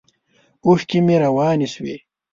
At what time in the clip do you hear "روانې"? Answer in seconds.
1.23-1.67